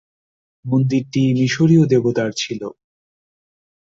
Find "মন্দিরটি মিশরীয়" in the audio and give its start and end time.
0.65-1.83